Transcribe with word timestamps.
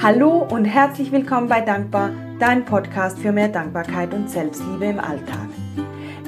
Hallo 0.00 0.46
und 0.50 0.64
herzlich 0.64 1.10
willkommen 1.10 1.48
bei 1.48 1.60
Dankbar, 1.60 2.10
dein 2.38 2.64
Podcast 2.64 3.18
für 3.18 3.32
mehr 3.32 3.48
Dankbarkeit 3.48 4.12
und 4.12 4.30
Selbstliebe 4.30 4.86
im 4.86 5.00
Alltag. 5.00 5.48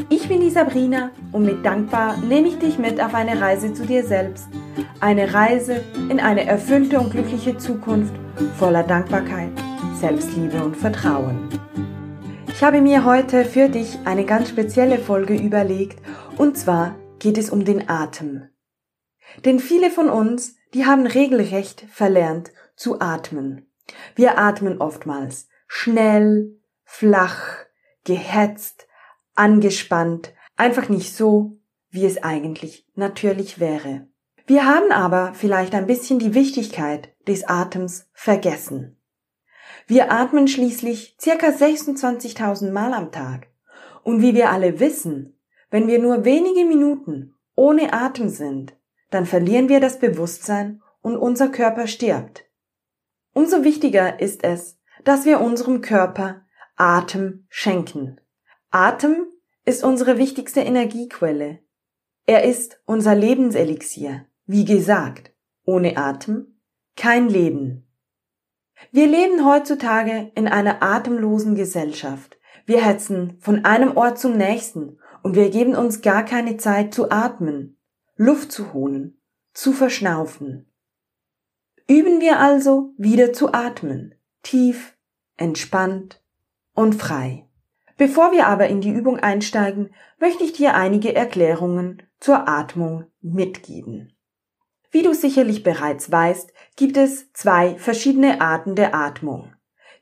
Ich 0.08 0.28
bin 0.28 0.40
die 0.40 0.50
Sabrina 0.50 1.10
und 1.32 1.44
mit 1.44 1.64
Dankbar 1.64 2.16
nehme 2.16 2.48
ich 2.48 2.58
dich 2.58 2.78
mit 2.78 3.00
auf 3.00 3.14
eine 3.14 3.40
Reise 3.40 3.72
zu 3.72 3.84
dir 3.84 4.04
selbst. 4.04 4.48
Eine 5.00 5.34
Reise 5.34 5.82
in 6.08 6.18
eine 6.18 6.46
erfüllte 6.46 6.98
und 6.98 7.10
glückliche 7.10 7.58
Zukunft 7.58 8.14
voller 8.58 8.82
Dankbarkeit, 8.82 9.52
Selbstliebe 10.00 10.64
und 10.64 10.76
Vertrauen. 10.76 11.48
Ich 12.60 12.66
habe 12.66 12.82
mir 12.82 13.06
heute 13.06 13.46
für 13.46 13.70
dich 13.70 14.00
eine 14.04 14.26
ganz 14.26 14.50
spezielle 14.50 14.98
Folge 14.98 15.34
überlegt 15.34 15.98
und 16.36 16.58
zwar 16.58 16.94
geht 17.18 17.38
es 17.38 17.48
um 17.48 17.64
den 17.64 17.88
Atem. 17.88 18.50
Denn 19.46 19.60
viele 19.60 19.90
von 19.90 20.10
uns, 20.10 20.56
die 20.74 20.84
haben 20.84 21.06
regelrecht 21.06 21.86
verlernt 21.90 22.52
zu 22.76 23.00
atmen. 23.00 23.72
Wir 24.14 24.36
atmen 24.36 24.78
oftmals 24.78 25.48
schnell, 25.68 26.60
flach, 26.84 27.64
gehetzt, 28.04 28.86
angespannt, 29.34 30.34
einfach 30.58 30.90
nicht 30.90 31.16
so, 31.16 31.62
wie 31.88 32.04
es 32.04 32.22
eigentlich 32.22 32.86
natürlich 32.94 33.58
wäre. 33.58 34.06
Wir 34.46 34.66
haben 34.66 34.92
aber 34.92 35.32
vielleicht 35.32 35.74
ein 35.74 35.86
bisschen 35.86 36.18
die 36.18 36.34
Wichtigkeit 36.34 37.08
des 37.26 37.48
Atems 37.48 38.10
vergessen. 38.12 38.99
Wir 39.90 40.12
atmen 40.12 40.46
schließlich 40.46 41.16
circa 41.20 41.48
26.000 41.48 42.70
Mal 42.70 42.94
am 42.94 43.10
Tag. 43.10 43.48
Und 44.04 44.22
wie 44.22 44.36
wir 44.36 44.50
alle 44.50 44.78
wissen, 44.78 45.36
wenn 45.68 45.88
wir 45.88 45.98
nur 45.98 46.24
wenige 46.24 46.64
Minuten 46.64 47.34
ohne 47.56 47.92
Atem 47.92 48.28
sind, 48.28 48.76
dann 49.10 49.26
verlieren 49.26 49.68
wir 49.68 49.80
das 49.80 49.98
Bewusstsein 49.98 50.80
und 51.02 51.16
unser 51.16 51.48
Körper 51.48 51.88
stirbt. 51.88 52.44
Umso 53.32 53.64
wichtiger 53.64 54.20
ist 54.20 54.44
es, 54.44 54.78
dass 55.02 55.24
wir 55.24 55.40
unserem 55.40 55.80
Körper 55.80 56.42
Atem 56.76 57.46
schenken. 57.48 58.20
Atem 58.70 59.26
ist 59.64 59.82
unsere 59.82 60.18
wichtigste 60.18 60.60
Energiequelle. 60.60 61.58
Er 62.26 62.44
ist 62.44 62.80
unser 62.84 63.16
Lebenselixier. 63.16 64.24
Wie 64.46 64.64
gesagt, 64.64 65.32
ohne 65.64 65.96
Atem 65.96 66.60
kein 66.94 67.28
Leben. 67.28 67.89
Wir 68.92 69.06
leben 69.06 69.44
heutzutage 69.44 70.32
in 70.34 70.48
einer 70.48 70.82
atemlosen 70.82 71.54
Gesellschaft. 71.54 72.38
Wir 72.66 72.84
hetzen 72.84 73.36
von 73.40 73.64
einem 73.64 73.96
Ort 73.96 74.18
zum 74.18 74.36
nächsten 74.36 74.98
und 75.22 75.34
wir 75.34 75.50
geben 75.50 75.74
uns 75.74 76.02
gar 76.02 76.24
keine 76.24 76.56
Zeit 76.56 76.94
zu 76.94 77.10
atmen, 77.10 77.76
Luft 78.16 78.52
zu 78.52 78.72
holen, 78.72 79.18
zu 79.52 79.72
verschnaufen. 79.72 80.66
Üben 81.88 82.20
wir 82.20 82.38
also 82.38 82.94
wieder 82.96 83.32
zu 83.32 83.52
atmen, 83.52 84.14
tief, 84.42 84.96
entspannt 85.36 86.22
und 86.74 86.94
frei. 86.94 87.46
Bevor 87.96 88.32
wir 88.32 88.46
aber 88.46 88.68
in 88.68 88.80
die 88.80 88.92
Übung 88.92 89.18
einsteigen, 89.18 89.90
möchte 90.18 90.44
ich 90.44 90.52
dir 90.52 90.74
einige 90.74 91.14
Erklärungen 91.14 92.02
zur 92.18 92.48
Atmung 92.48 93.06
mitgeben. 93.20 94.14
Wie 94.90 95.02
du 95.02 95.14
sicherlich 95.14 95.62
bereits 95.62 96.10
weißt, 96.10 96.52
gibt 96.76 96.96
es 96.96 97.32
zwei 97.32 97.76
verschiedene 97.78 98.40
Arten 98.40 98.74
der 98.74 98.94
Atmung. 98.94 99.52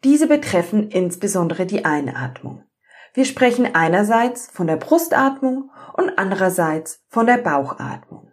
Diese 0.05 0.27
betreffen 0.27 0.91
insbesondere 0.91 1.67
die 1.67 1.85
Einatmung. 1.85 2.65
Wir 3.15 3.25
sprechen 3.25 3.75
einerseits 3.75 4.49
von 4.51 4.67
der 4.67 4.77
Brustatmung 4.77 5.71
und 5.95 6.19
andererseits 6.19 7.03
von 7.09 7.27
der 7.27 7.39
Bauchatmung. 7.39 8.33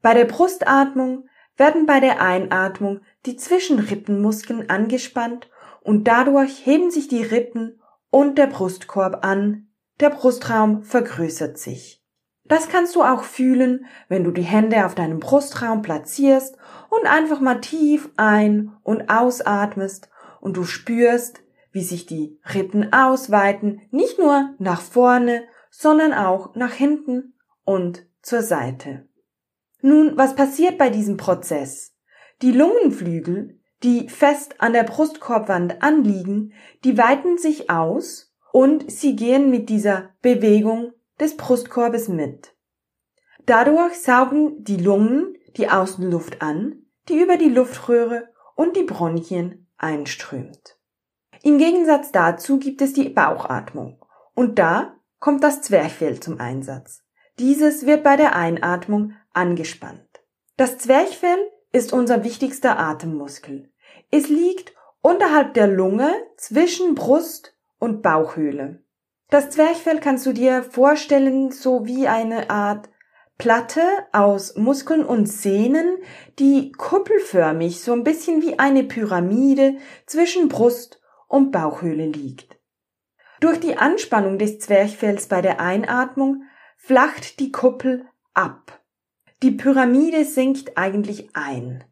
Bei 0.00 0.14
der 0.14 0.24
Brustatmung 0.24 1.28
werden 1.56 1.86
bei 1.86 2.00
der 2.00 2.20
Einatmung 2.20 3.00
die 3.26 3.36
Zwischenrippenmuskeln 3.36 4.70
angespannt 4.70 5.50
und 5.82 6.08
dadurch 6.08 6.64
heben 6.66 6.90
sich 6.90 7.08
die 7.08 7.22
Rippen 7.22 7.80
und 8.10 8.38
der 8.38 8.46
Brustkorb 8.46 9.24
an, 9.24 9.68
der 10.00 10.10
Brustraum 10.10 10.82
vergrößert 10.82 11.58
sich. 11.58 12.01
Das 12.52 12.68
kannst 12.68 12.96
du 12.96 13.02
auch 13.02 13.24
fühlen, 13.24 13.86
wenn 14.10 14.24
du 14.24 14.30
die 14.30 14.42
Hände 14.42 14.84
auf 14.84 14.94
deinem 14.94 15.20
Brustraum 15.20 15.80
platzierst 15.80 16.58
und 16.90 17.06
einfach 17.06 17.40
mal 17.40 17.62
tief 17.62 18.10
ein- 18.18 18.76
und 18.82 19.08
ausatmest 19.08 20.10
und 20.38 20.58
du 20.58 20.64
spürst, 20.64 21.42
wie 21.70 21.82
sich 21.82 22.04
die 22.04 22.38
Rippen 22.52 22.92
ausweiten, 22.92 23.80
nicht 23.90 24.18
nur 24.18 24.50
nach 24.58 24.82
vorne, 24.82 25.44
sondern 25.70 26.12
auch 26.12 26.54
nach 26.54 26.74
hinten 26.74 27.32
und 27.64 28.06
zur 28.20 28.42
Seite. 28.42 29.08
Nun, 29.80 30.18
was 30.18 30.34
passiert 30.34 30.76
bei 30.76 30.90
diesem 30.90 31.16
Prozess? 31.16 31.94
Die 32.42 32.52
Lungenflügel 32.52 33.58
die 33.82 34.10
fest 34.10 34.56
an 34.58 34.74
der 34.74 34.84
Brustkorbwand 34.84 35.82
anliegen, 35.82 36.52
die 36.84 36.98
weiten 36.98 37.38
sich 37.38 37.70
aus 37.70 38.32
und 38.52 38.90
sie 38.92 39.16
gehen 39.16 39.50
mit 39.50 39.70
dieser 39.70 40.10
Bewegung 40.20 40.92
des 41.22 41.36
Brustkorbes 41.36 42.08
mit. 42.08 42.54
Dadurch 43.46 43.94
saugen 43.94 44.64
die 44.64 44.76
Lungen 44.76 45.36
die 45.56 45.68
Außenluft 45.68 46.42
an, 46.42 46.82
die 47.08 47.20
über 47.20 47.36
die 47.36 47.48
Luftröhre 47.48 48.28
und 48.56 48.76
die 48.76 48.82
Bronchien 48.82 49.68
einströmt. 49.76 50.78
Im 51.42 51.58
Gegensatz 51.58 52.12
dazu 52.12 52.58
gibt 52.58 52.82
es 52.82 52.92
die 52.92 53.08
Bauchatmung 53.08 54.04
und 54.34 54.58
da 54.58 54.96
kommt 55.20 55.44
das 55.44 55.62
Zwerchfell 55.62 56.18
zum 56.18 56.40
Einsatz. 56.40 57.04
Dieses 57.38 57.86
wird 57.86 58.02
bei 58.02 58.16
der 58.16 58.34
Einatmung 58.34 59.14
angespannt. 59.32 60.24
Das 60.56 60.78
Zwerchfell 60.78 61.38
ist 61.70 61.92
unser 61.92 62.24
wichtigster 62.24 62.78
Atemmuskel. 62.78 63.72
Es 64.10 64.28
liegt 64.28 64.74
unterhalb 65.00 65.54
der 65.54 65.68
Lunge 65.68 66.12
zwischen 66.36 66.94
Brust 66.94 67.56
und 67.78 68.02
Bauchhöhle. 68.02 68.81
Das 69.32 69.48
Zwerchfell 69.48 69.98
kannst 69.98 70.26
du 70.26 70.34
dir 70.34 70.62
vorstellen 70.62 71.52
so 71.52 71.86
wie 71.86 72.06
eine 72.06 72.50
Art 72.50 72.90
Platte 73.38 73.80
aus 74.12 74.56
Muskeln 74.56 75.06
und 75.06 75.24
Sehnen, 75.24 75.96
die 76.38 76.70
kuppelförmig 76.72 77.80
so 77.80 77.94
ein 77.94 78.04
bisschen 78.04 78.42
wie 78.42 78.58
eine 78.58 78.84
Pyramide 78.84 79.76
zwischen 80.04 80.50
Brust 80.50 81.00
und 81.28 81.50
Bauchhöhle 81.50 82.04
liegt. 82.04 82.58
Durch 83.40 83.58
die 83.58 83.78
Anspannung 83.78 84.36
des 84.36 84.58
Zwerchfells 84.58 85.28
bei 85.28 85.40
der 85.40 85.60
Einatmung 85.60 86.42
flacht 86.76 87.40
die 87.40 87.52
Kuppel 87.52 88.04
ab. 88.34 88.82
Die 89.42 89.52
Pyramide 89.52 90.26
sinkt 90.26 90.76
eigentlich 90.76 91.30
ein. 91.32 91.84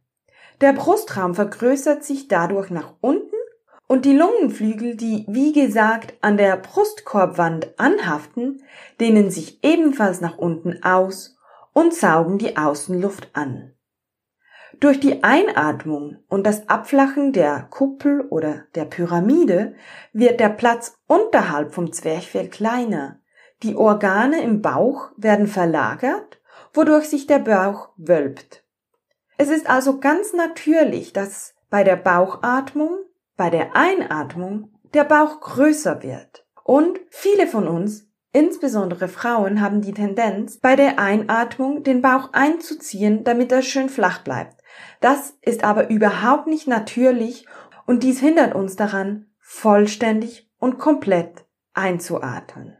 Der 0.60 0.74
Brustraum 0.74 1.34
vergrößert 1.34 2.04
sich 2.04 2.28
dadurch 2.28 2.68
nach 2.68 2.96
unten 3.00 3.39
und 3.90 4.04
die 4.04 4.16
Lungenflügel, 4.16 4.94
die 4.94 5.24
wie 5.26 5.52
gesagt 5.52 6.14
an 6.20 6.36
der 6.36 6.56
Brustkorbwand 6.56 7.74
anhaften, 7.76 8.62
dehnen 9.00 9.32
sich 9.32 9.64
ebenfalls 9.64 10.20
nach 10.20 10.38
unten 10.38 10.84
aus 10.84 11.36
und 11.72 11.92
saugen 11.92 12.38
die 12.38 12.56
Außenluft 12.56 13.30
an. 13.32 13.74
Durch 14.78 15.00
die 15.00 15.24
Einatmung 15.24 16.18
und 16.28 16.46
das 16.46 16.68
Abflachen 16.68 17.32
der 17.32 17.66
Kuppel 17.68 18.20
oder 18.30 18.62
der 18.76 18.84
Pyramide 18.84 19.74
wird 20.12 20.38
der 20.38 20.50
Platz 20.50 20.96
unterhalb 21.08 21.74
vom 21.74 21.92
Zwerchfell 21.92 22.46
kleiner. 22.46 23.18
Die 23.64 23.74
Organe 23.74 24.40
im 24.40 24.62
Bauch 24.62 25.10
werden 25.16 25.48
verlagert, 25.48 26.40
wodurch 26.72 27.06
sich 27.06 27.26
der 27.26 27.40
Bauch 27.40 27.88
wölbt. 27.96 28.64
Es 29.36 29.48
ist 29.48 29.68
also 29.68 29.98
ganz 29.98 30.32
natürlich, 30.32 31.12
dass 31.12 31.56
bei 31.70 31.82
der 31.82 31.96
Bauchatmung, 31.96 32.96
bei 33.40 33.48
der 33.48 33.74
Einatmung 33.74 34.68
der 34.92 35.04
Bauch 35.04 35.40
größer 35.40 36.02
wird. 36.02 36.46
Und 36.62 37.00
viele 37.08 37.46
von 37.46 37.68
uns, 37.68 38.06
insbesondere 38.34 39.08
Frauen, 39.08 39.62
haben 39.62 39.80
die 39.80 39.94
Tendenz, 39.94 40.58
bei 40.58 40.76
der 40.76 40.98
Einatmung 40.98 41.82
den 41.82 42.02
Bauch 42.02 42.34
einzuziehen, 42.34 43.24
damit 43.24 43.50
er 43.50 43.62
schön 43.62 43.88
flach 43.88 44.22
bleibt. 44.24 44.60
Das 45.00 45.38
ist 45.40 45.64
aber 45.64 45.88
überhaupt 45.88 46.48
nicht 46.48 46.68
natürlich 46.68 47.46
und 47.86 48.02
dies 48.02 48.20
hindert 48.20 48.54
uns 48.54 48.76
daran, 48.76 49.30
vollständig 49.38 50.50
und 50.58 50.78
komplett 50.78 51.46
einzuatmen. 51.72 52.76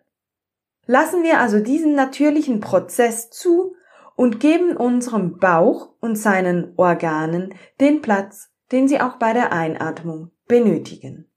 Lassen 0.85 1.23
wir 1.23 1.41
also 1.41 1.61
diesen 1.61 1.95
natürlichen 1.95 2.61
Prozess 2.61 3.31
zu 3.31 3.77
und 4.15 4.41
geben 4.41 4.77
unserem 4.77 5.39
Bauch 5.39 5.95
und 6.01 6.17
seinen 6.17 6.75
Organen 6.77 7.55
den 7.81 8.03
Platz, 8.03 8.51
den 8.73 8.89
sie 8.89 9.01
auch 9.01 9.17
bei 9.17 9.33
der 9.33 9.53
Einatmung 9.53 10.33
benötigen. 10.51 11.31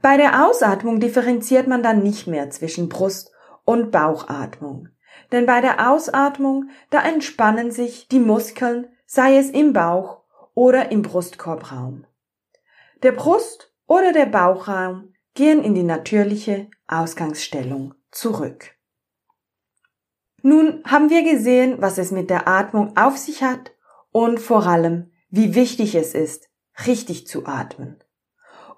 Bei 0.00 0.16
der 0.16 0.48
Ausatmung 0.48 1.00
differenziert 1.00 1.66
man 1.68 1.82
dann 1.82 2.02
nicht 2.02 2.26
mehr 2.26 2.48
zwischen 2.48 2.88
Brust- 2.88 3.30
und 3.66 3.90
Bauchatmung. 3.90 4.88
Denn 5.32 5.44
bei 5.44 5.60
der 5.60 5.90
Ausatmung, 5.90 6.70
da 6.88 7.02
entspannen 7.02 7.70
sich 7.70 8.08
die 8.08 8.18
Muskeln, 8.18 8.86
sei 9.04 9.36
es 9.36 9.50
im 9.50 9.74
Bauch 9.74 10.22
oder 10.54 10.90
im 10.90 11.02
Brustkorbraum. 11.02 12.06
Der 13.02 13.12
Brust- 13.12 13.74
oder 13.86 14.12
der 14.12 14.26
Bauchraum 14.26 15.12
gehen 15.34 15.62
in 15.62 15.74
die 15.74 15.82
natürliche 15.82 16.70
Ausgangsstellung 16.86 17.94
zurück. 18.10 18.76
Nun 20.40 20.82
haben 20.86 21.10
wir 21.10 21.22
gesehen, 21.22 21.82
was 21.82 21.98
es 21.98 22.12
mit 22.12 22.30
der 22.30 22.48
Atmung 22.48 22.96
auf 22.96 23.18
sich 23.18 23.42
hat 23.42 23.72
und 24.10 24.40
vor 24.40 24.66
allem, 24.66 25.12
wie 25.28 25.54
wichtig 25.54 25.94
es 25.94 26.14
ist, 26.14 26.48
richtig 26.86 27.26
zu 27.26 27.44
atmen. 27.44 28.02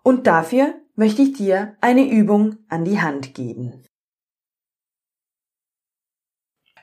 Und 0.02 0.26
dafür 0.26 0.75
möchte 0.94 1.23
ich 1.23 1.35
dir 1.35 1.76
eine 1.81 2.08
Übung 2.08 2.56
an 2.69 2.85
die 2.85 3.00
Hand 3.00 3.35
geben. 3.35 3.85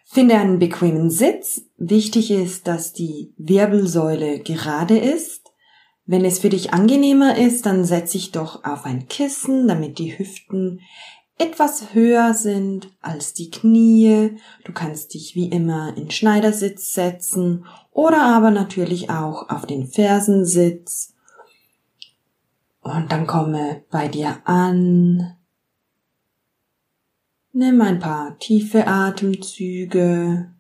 Finde 0.05 0.35
einen 0.35 0.57
bequemen 0.57 1.09
Sitz. 1.09 1.63
Wichtig 1.77 2.31
ist, 2.31 2.67
dass 2.67 2.93
die 2.93 3.33
Wirbelsäule 3.37 4.39
gerade 4.39 4.97
ist. 4.97 5.51
Wenn 6.05 6.23
es 6.23 6.39
für 6.39 6.49
dich 6.49 6.73
angenehmer 6.73 7.37
ist, 7.37 7.65
dann 7.65 7.83
setz 7.83 8.13
dich 8.13 8.31
doch 8.31 8.63
auf 8.63 8.85
ein 8.85 9.09
Kissen, 9.09 9.67
damit 9.67 9.99
die 9.99 10.17
Hüften 10.17 10.79
etwas 11.37 11.93
höher 11.93 12.33
sind 12.33 12.89
als 13.01 13.33
die 13.33 13.51
Knie. 13.51 14.37
Du 14.63 14.71
kannst 14.71 15.13
dich 15.13 15.35
wie 15.35 15.49
immer 15.49 15.95
in 15.97 16.09
Schneidersitz 16.09 16.93
setzen 16.93 17.65
oder 17.91 18.23
aber 18.23 18.49
natürlich 18.49 19.09
auch 19.09 19.49
auf 19.49 19.65
den 19.65 19.87
Fersensitz. 19.87 21.13
Und 22.95 23.11
dann 23.11 23.27
komme 23.27 23.83
bei 23.91 24.07
dir 24.07 24.41
an. 24.45 25.35
Nimm 27.53 27.81
ein 27.81 27.99
paar 27.99 28.37
tiefe 28.39 28.87
Atemzüge. 28.87 30.51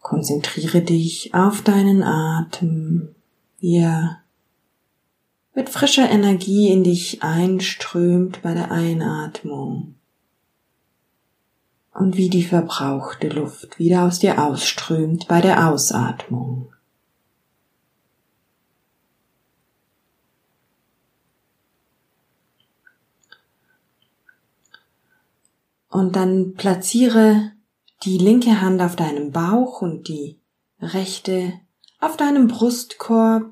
Konzentriere 0.00 0.82
dich 0.82 1.34
auf 1.34 1.62
deinen 1.62 2.02
Atem 2.02 3.14
wie 3.64 3.78
er 3.78 4.22
mit 5.54 5.70
frischer 5.70 6.10
Energie 6.10 6.70
in 6.70 6.84
dich 6.84 7.22
einströmt 7.22 8.42
bei 8.42 8.52
der 8.52 8.70
Einatmung 8.70 9.94
und 12.04 12.18
wie 12.18 12.28
die 12.28 12.44
verbrauchte 12.44 13.30
Luft 13.30 13.78
wieder 13.78 14.04
aus 14.04 14.18
dir 14.18 14.38
ausströmt 14.44 15.26
bei 15.26 15.40
der 15.40 15.70
Ausatmung. 15.70 16.70
Und 25.88 26.14
dann 26.14 26.52
platziere 26.52 27.52
die 28.02 28.18
linke 28.18 28.60
Hand 28.60 28.82
auf 28.82 28.96
deinem 28.96 29.32
Bauch 29.32 29.80
und 29.80 30.06
die 30.06 30.38
rechte 30.82 31.54
auf 32.00 32.18
deinem 32.18 32.48
Brustkorb 32.48 33.50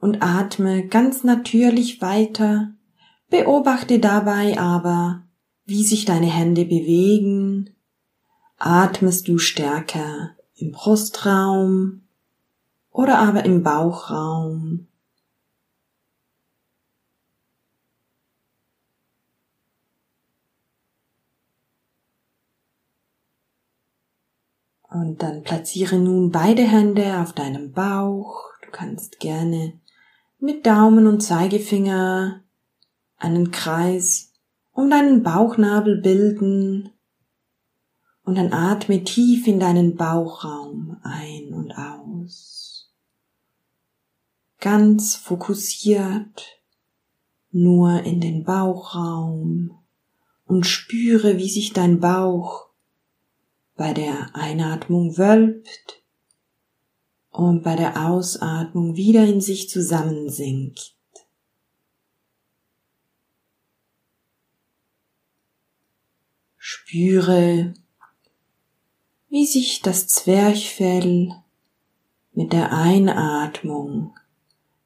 und 0.00 0.22
atme 0.22 0.86
ganz 0.86 1.24
natürlich 1.24 2.02
weiter. 2.02 2.74
Beobachte 3.30 4.00
dabei 4.00 4.58
aber, 4.60 5.23
wie 5.64 5.84
sich 5.84 6.04
deine 6.04 6.26
Hände 6.26 6.64
bewegen. 6.64 7.70
Atmest 8.58 9.28
du 9.28 9.38
stärker 9.38 10.36
im 10.56 10.72
Brustraum 10.72 12.02
oder 12.90 13.18
aber 13.18 13.44
im 13.44 13.62
Bauchraum? 13.62 14.86
Und 24.90 25.22
dann 25.22 25.42
platziere 25.42 25.96
nun 25.96 26.30
beide 26.30 26.62
Hände 26.62 27.18
auf 27.18 27.32
deinem 27.32 27.72
Bauch. 27.72 28.44
Du 28.64 28.70
kannst 28.70 29.18
gerne 29.18 29.80
mit 30.38 30.66
Daumen 30.66 31.08
und 31.08 31.20
Zeigefinger 31.20 32.44
einen 33.18 33.50
Kreis 33.50 34.33
um 34.74 34.90
deinen 34.90 35.22
Bauchnabel 35.22 36.00
bilden 36.02 36.90
und 38.24 38.36
dann 38.36 38.52
atme 38.52 39.04
tief 39.04 39.46
in 39.46 39.60
deinen 39.60 39.96
Bauchraum 39.96 40.98
ein 41.02 41.54
und 41.54 41.72
aus. 41.72 42.92
Ganz 44.60 45.14
fokussiert 45.14 46.60
nur 47.50 48.02
in 48.02 48.20
den 48.20 48.42
Bauchraum 48.44 49.78
und 50.44 50.66
spüre, 50.66 51.38
wie 51.38 51.48
sich 51.48 51.72
dein 51.72 52.00
Bauch 52.00 52.68
bei 53.76 53.92
der 53.92 54.34
Einatmung 54.34 55.16
wölbt 55.16 56.02
und 57.30 57.62
bei 57.62 57.76
der 57.76 58.08
Ausatmung 58.08 58.96
wieder 58.96 59.24
in 59.24 59.40
sich 59.40 59.68
zusammensinkt. 59.68 60.93
Spüre, 66.76 67.72
wie 69.28 69.46
sich 69.46 69.80
das 69.80 70.08
Zwerchfell 70.08 71.32
mit 72.32 72.52
der 72.52 72.72
Einatmung 72.72 74.16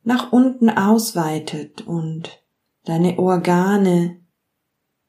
nach 0.04 0.30
unten 0.30 0.68
ausweitet 0.68 1.86
und 1.86 2.42
deine 2.84 3.18
Organe 3.18 4.20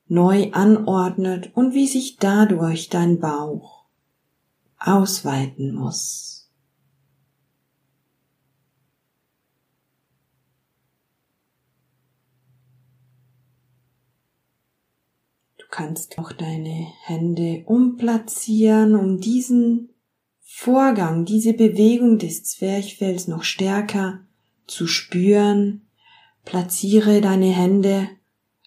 neu 0.07 0.53
anordnet 0.53 1.51
und 1.53 1.73
wie 1.73 1.85
sich 1.85 2.15
dadurch 2.15 2.87
dein 2.87 3.19
Bauch 3.19 3.83
ausweiten 4.79 5.73
muss. 5.73 6.38
Kannst 15.69 16.17
auch 16.17 16.31
deine 16.31 16.87
Hände 17.03 17.63
umplatzieren, 17.65 18.95
um 18.95 19.19
diesen 19.19 19.89
Vorgang, 20.41 21.25
diese 21.25 21.53
Bewegung 21.53 22.17
des 22.17 22.43
Zwerchfells 22.43 23.27
noch 23.27 23.43
stärker 23.43 24.21
zu 24.67 24.87
spüren. 24.87 25.87
Platziere 26.43 27.21
deine 27.21 27.51
Hände 27.51 28.09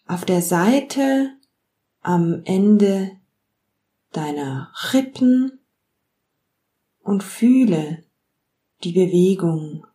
auf 0.06 0.24
der 0.24 0.42
Seite 0.42 1.30
am 2.00 2.42
Ende 2.44 3.12
deiner 4.12 4.72
Rippen 4.92 5.58
und 7.02 7.22
fühle 7.22 8.04
die 8.84 8.92
Bewegung 8.92 9.86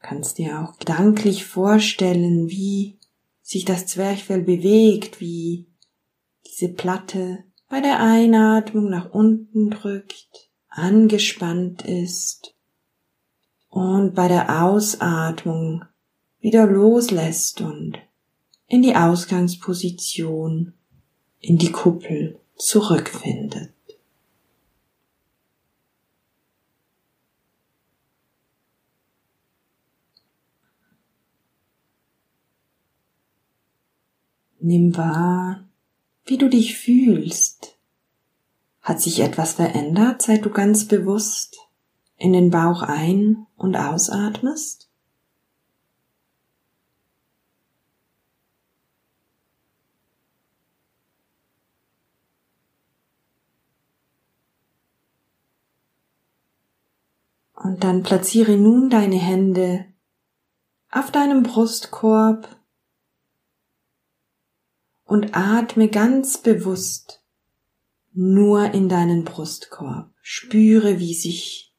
kannst 0.00 0.38
dir 0.38 0.60
auch 0.60 0.78
gedanklich 0.78 1.44
vorstellen, 1.44 2.48
wie 2.48 2.98
sich 3.42 3.64
das 3.64 3.86
Zwerchfell 3.86 4.42
bewegt, 4.42 5.20
wie 5.20 5.66
diese 6.46 6.68
Platte 6.68 7.44
bei 7.68 7.80
der 7.80 8.00
Einatmung 8.00 8.90
nach 8.90 9.10
unten 9.12 9.70
drückt, 9.70 10.50
angespannt 10.68 11.82
ist 11.82 12.54
und 13.68 14.14
bei 14.14 14.28
der 14.28 14.64
Ausatmung 14.64 15.84
wieder 16.40 16.66
loslässt 16.66 17.60
und 17.60 17.98
in 18.66 18.82
die 18.82 18.96
Ausgangsposition, 18.96 20.74
in 21.40 21.58
die 21.58 21.72
Kuppel 21.72 22.38
zurückfindet. 22.56 23.72
Nimm 34.62 34.94
wahr, 34.94 35.64
wie 36.26 36.36
du 36.36 36.50
dich 36.50 36.76
fühlst. 36.76 37.78
Hat 38.82 39.00
sich 39.00 39.20
etwas 39.20 39.54
verändert, 39.54 40.20
seit 40.20 40.44
du 40.44 40.50
ganz 40.50 40.86
bewusst 40.86 41.56
in 42.18 42.34
den 42.34 42.50
Bauch 42.50 42.82
ein- 42.82 43.46
und 43.56 43.74
ausatmest? 43.74 44.90
Und 57.54 57.82
dann 57.82 58.02
platziere 58.02 58.58
nun 58.58 58.90
deine 58.90 59.18
Hände 59.18 59.86
auf 60.90 61.10
deinem 61.10 61.42
Brustkorb 61.44 62.59
und 65.10 65.34
atme 65.34 65.88
ganz 65.88 66.38
bewusst 66.38 67.20
nur 68.12 68.70
in 68.70 68.88
deinen 68.88 69.24
Brustkorb. 69.24 70.14
Spüre, 70.22 71.00
wie 71.00 71.14
sich 71.14 71.74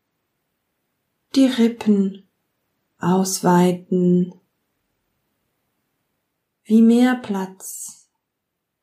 die 1.33 1.45
Rippen 1.45 2.27
ausweiten, 2.99 4.33
wie 6.65 6.81
mehr 6.81 7.15
Platz 7.15 8.09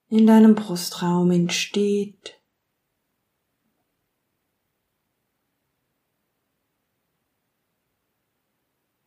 in 0.09 0.27
deinem 0.27 0.55
Brustraum 0.55 1.31
entsteht. 1.31 2.41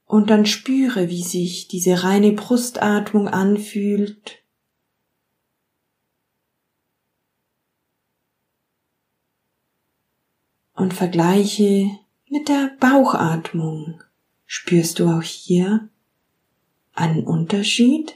Und 0.06 0.30
dann 0.30 0.46
spüre, 0.46 1.10
wie 1.10 1.24
sich 1.24 1.68
diese 1.68 2.04
reine 2.04 2.34
Brustatmung 2.34 3.28
anfühlt. 3.28 4.41
Und 10.82 10.96
vergleiche 10.96 11.92
mit 12.28 12.50
der 12.50 12.72
Bauchatmung. 12.80 14.02
Spürst 14.48 14.98
du 14.98 15.10
auch 15.10 15.22
hier 15.22 15.90
einen 16.94 17.24
Unterschied? 17.24 18.16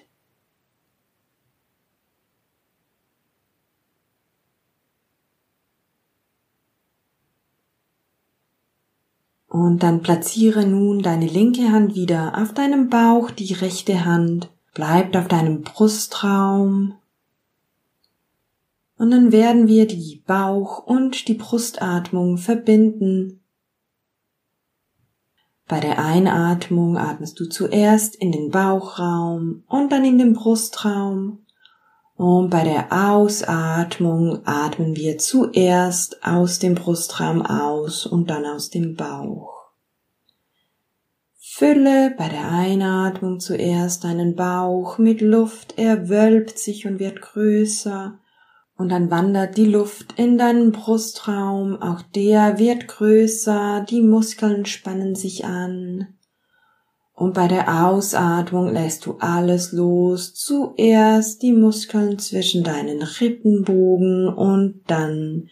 Und 9.48 9.84
dann 9.84 10.01
platziere 10.01 10.65
nun 10.65 11.03
deine 11.03 11.27
linke 11.27 11.72
Hand 11.72 11.93
wieder 11.93 12.36
auf 12.36 12.55
deinem 12.55 12.89
Bauch, 12.89 13.29
die 13.29 13.53
rechte 13.53 14.05
Hand 14.05 14.50
bleibt 14.74 15.15
auf 15.15 15.27
deinem 15.27 15.62
Brustraum. 15.62 16.95
Und 18.97 19.11
dann 19.11 19.31
werden 19.31 19.67
wir 19.67 19.87
die 19.87 20.23
Bauch- 20.25 20.85
und 20.85 21.27
die 21.27 21.33
Brustatmung 21.33 22.37
verbinden. 22.37 23.41
Bei 25.67 25.79
der 25.79 25.97
Einatmung 25.97 26.97
atmest 26.97 27.39
du 27.39 27.45
zuerst 27.45 28.15
in 28.15 28.31
den 28.31 28.51
Bauchraum 28.51 29.63
und 29.67 29.91
dann 29.91 30.05
in 30.05 30.17
den 30.17 30.33
Brustraum. 30.33 31.45
Und 32.15 32.49
bei 32.49 32.63
der 32.63 32.93
Ausatmung 32.93 34.45
atmen 34.45 34.95
wir 34.95 35.17
zuerst 35.17 36.25
aus 36.25 36.59
dem 36.59 36.75
Brustraum 36.75 37.41
aus 37.41 38.05
und 38.05 38.29
dann 38.29 38.45
aus 38.45 38.69
dem 38.69 38.95
Bauch. 38.95 39.55
Fülle 41.57 42.13
bei 42.17 42.29
der 42.29 42.51
Einatmung 42.51 43.39
zuerst 43.39 44.03
deinen 44.03 44.35
Bauch 44.35 44.97
mit 44.97 45.21
Luft, 45.21 45.75
er 45.77 46.09
wölbt 46.09 46.57
sich 46.59 46.85
und 46.85 46.99
wird 46.99 47.21
größer, 47.21 48.19
und 48.77 48.89
dann 48.89 49.10
wandert 49.10 49.58
die 49.58 49.65
Luft 49.65 50.17
in 50.17 50.38
deinen 50.38 50.72
Brustraum, 50.72 51.82
auch 51.82 52.01
der 52.01 52.60
wird 52.60 52.88
größer, 52.88 53.86
die 53.89 54.01
Muskeln 54.01 54.65
spannen 54.65 55.15
sich 55.15 55.46
an. 55.46 56.08
Und 57.13 57.34
bei 57.34 57.48
der 57.48 57.86
Ausatmung 57.86 58.74
lässt 58.74 59.05
du 59.05 59.15
alles 59.20 59.72
los. 59.72 60.34
Zuerst 60.34 61.41
die 61.41 61.53
Muskeln 61.53 62.20
zwischen 62.20 62.65
deinen 62.65 63.01
Rippenbogen 63.01 64.27
und 64.27 64.82
dann 64.88 65.50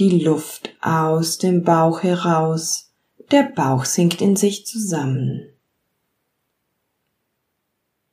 die 0.00 0.18
Luft 0.24 0.74
aus 0.80 1.38
dem 1.38 1.62
Bauch 1.62 2.02
heraus. 2.02 2.90
Der 3.30 3.44
Bauch 3.44 3.84
sinkt 3.84 4.20
in 4.20 4.34
sich 4.34 4.66
zusammen. 4.66 5.55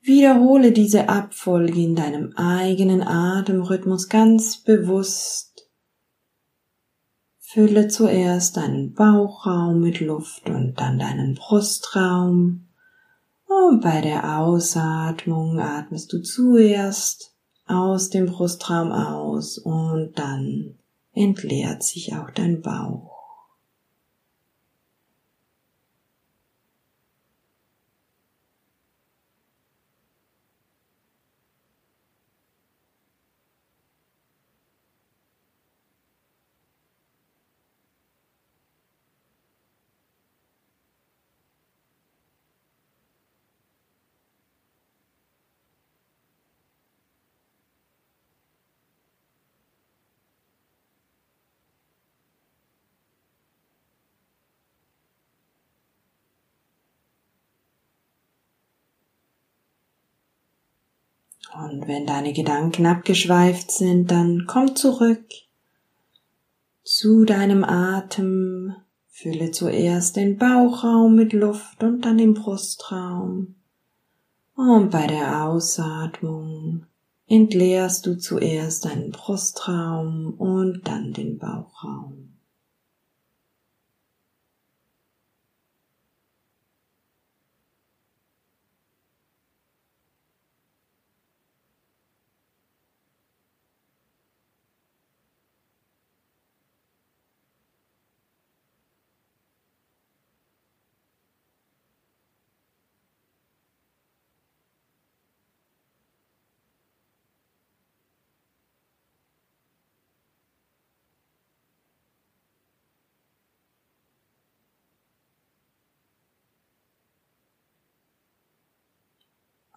Wiederhole 0.06 0.74
diese 0.74 1.08
Abfolge 1.08 1.82
in 1.82 1.96
deinem 1.96 2.34
eigenen 2.36 3.02
Atemrhythmus 3.02 4.10
ganz 4.10 4.58
bewusst. 4.58 5.70
Fülle 7.40 7.88
zuerst 7.88 8.58
deinen 8.58 8.94
Bauchraum 8.94 9.80
mit 9.80 10.02
Luft 10.02 10.50
und 10.50 10.74
dann 10.76 11.00
deinen 11.00 11.36
Brustraum. 11.36 12.68
Und 13.48 13.80
bei 13.82 14.02
der 14.02 14.40
Ausatmung 14.40 15.60
atmest 15.60 16.12
du 16.12 16.22
zuerst 16.22 17.34
aus 17.66 18.10
dem 18.10 18.26
Brustraum 18.26 18.92
aus 18.92 19.58
und 19.58 20.14
dann 20.16 20.76
entleert 21.14 21.82
sich 21.82 22.14
auch 22.14 22.30
dein 22.32 22.62
Bauch. 22.62 23.13
Und 61.56 61.88
wenn 61.88 62.08
deine 62.08 62.34
Gedanken 62.34 62.86
abgeschweift 62.86 63.72
sind, 63.72 64.10
dann 64.10 64.46
komm 64.48 64.76
zurück 64.76 65.26
zu 66.84 67.26
deinem 67.26 67.64
Atem. 67.64 68.76
Fülle 69.08 69.52
zuerst 69.52 70.16
den 70.16 70.38
Bauchraum 70.38 71.16
mit 71.16 71.34
Luft 71.34 71.84
und 71.84 72.02
dann 72.02 72.18
den 72.18 72.34
Brustraum. 72.34 73.56
Und 74.56 74.90
bei 74.90 75.06
der 75.06 75.46
Ausatmung 75.46 76.88
entleerst 77.28 78.06
du 78.06 78.18
zuerst 78.18 78.86
deinen 78.86 79.12
Brustraum 79.12 80.34
und 80.34 80.82
dann 80.88 81.14
den 81.14 81.38
Bauchraum. 81.38 82.23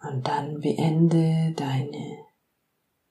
Und 0.09 0.27
dann 0.27 0.61
beende 0.61 1.53
deine 1.57 2.17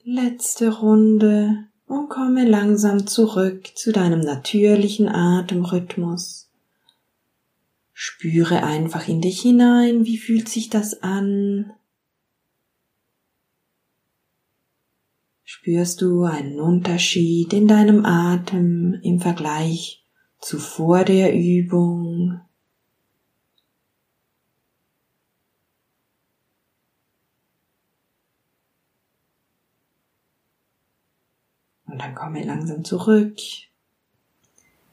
letzte 0.02 0.70
Runde 0.70 1.66
und 1.86 2.08
komme 2.08 2.48
langsam 2.48 3.06
zurück 3.06 3.72
zu 3.74 3.92
deinem 3.92 4.20
natürlichen 4.20 5.08
Atemrhythmus. 5.08 6.50
Spüre 7.92 8.62
einfach 8.62 9.08
in 9.08 9.20
dich 9.20 9.40
hinein, 9.40 10.06
wie 10.06 10.16
fühlt 10.16 10.48
sich 10.48 10.70
das 10.70 11.02
an? 11.02 11.72
Spürst 15.44 16.00
du 16.00 16.24
einen 16.24 16.60
Unterschied 16.60 17.52
in 17.52 17.68
deinem 17.68 18.04
Atem 18.04 19.00
im 19.02 19.20
Vergleich 19.20 20.04
zu 20.40 20.58
vor 20.58 21.04
der 21.04 21.34
Übung? 21.34 22.40
Und 31.96 32.02
dann 32.02 32.14
komme 32.14 32.44
langsam 32.44 32.84
zurück 32.84 33.38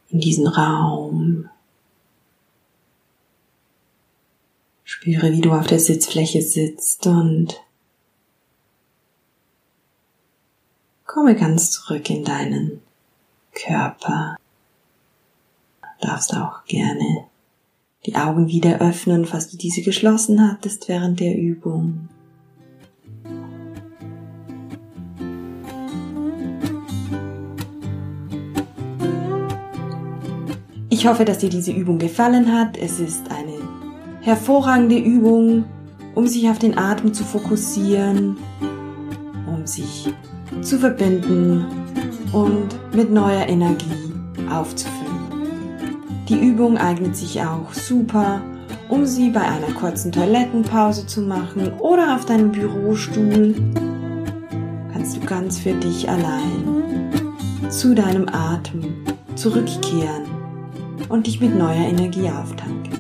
in 0.07 0.21
diesen 0.21 0.47
Raum. 0.47 1.49
Spüre, 4.85 5.33
wie 5.33 5.41
du 5.41 5.51
auf 5.51 5.67
der 5.67 5.81
Sitzfläche 5.81 6.41
sitzt 6.41 7.05
und 7.05 7.61
komme 11.05 11.35
ganz 11.35 11.71
zurück 11.71 12.09
in 12.09 12.23
deinen 12.23 12.81
Körper. 13.51 14.37
Du 15.99 16.07
darfst 16.07 16.33
auch 16.33 16.63
gerne 16.63 17.25
die 18.05 18.15
Augen 18.15 18.47
wieder 18.47 18.79
öffnen, 18.79 19.25
falls 19.25 19.49
du 19.49 19.57
diese 19.57 19.81
geschlossen 19.81 20.49
hattest 20.49 20.87
während 20.87 21.19
der 21.19 21.37
Übung. 21.37 22.07
Ich 31.03 31.09
hoffe, 31.09 31.25
dass 31.25 31.39
dir 31.39 31.49
diese 31.49 31.73
Übung 31.73 31.97
gefallen 31.97 32.57
hat. 32.57 32.77
Es 32.77 33.01
ist 33.01 33.29
eine 33.29 33.59
hervorragende 34.21 34.97
Übung, 34.97 35.65
um 36.15 36.27
sich 36.27 36.49
auf 36.49 36.59
den 36.59 36.77
Atem 36.77 37.13
zu 37.13 37.25
fokussieren, 37.25 38.37
um 39.45 39.67
sich 39.67 40.13
zu 40.61 40.79
verbinden 40.79 41.65
und 42.31 42.69
mit 42.95 43.11
neuer 43.11 43.49
Energie 43.49 44.13
aufzufüllen. 44.49 45.27
Die 46.29 46.39
Übung 46.39 46.77
eignet 46.77 47.17
sich 47.17 47.41
auch 47.41 47.73
super, 47.73 48.41
um 48.87 49.05
sie 49.05 49.29
bei 49.29 49.41
einer 49.41 49.73
kurzen 49.77 50.09
Toilettenpause 50.09 51.05
zu 51.05 51.19
machen 51.19 51.69
oder 51.79 52.15
auf 52.15 52.23
deinem 52.23 52.53
Bürostuhl, 52.53 53.55
kannst 54.93 55.17
du 55.17 55.19
ganz 55.19 55.59
für 55.59 55.73
dich 55.73 56.07
allein 56.07 57.11
zu 57.67 57.93
deinem 57.93 58.29
Atem 58.29 59.03
zurückkehren 59.35 60.42
und 61.13 61.27
dich 61.27 61.39
mit 61.39 61.55
neuer 61.55 61.87
Energie 61.87 62.27
auftanken. 62.27 62.91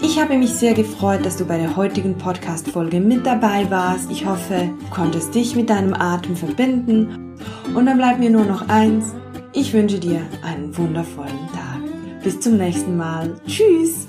Ich 0.00 0.18
habe 0.18 0.38
mich 0.38 0.54
sehr 0.54 0.72
gefreut, 0.72 1.26
dass 1.26 1.36
du 1.36 1.44
bei 1.44 1.58
der 1.58 1.76
heutigen 1.76 2.16
Podcast-Folge 2.16 2.98
mit 2.98 3.26
dabei 3.26 3.70
warst. 3.70 4.10
Ich 4.10 4.24
hoffe, 4.24 4.70
du 4.80 4.86
konntest 4.90 5.34
dich 5.34 5.54
mit 5.54 5.68
deinem 5.68 5.92
Atem 5.92 6.34
verbinden. 6.34 7.36
Und 7.74 7.84
dann 7.84 7.98
bleibt 7.98 8.20
mir 8.20 8.30
nur 8.30 8.46
noch 8.46 8.70
eins. 8.70 9.12
Ich 9.52 9.74
wünsche 9.74 9.98
dir 9.98 10.22
einen 10.42 10.74
wundervollen 10.78 11.46
Tag. 11.52 12.22
Bis 12.22 12.40
zum 12.40 12.56
nächsten 12.56 12.96
Mal. 12.96 13.34
Tschüss! 13.46 14.08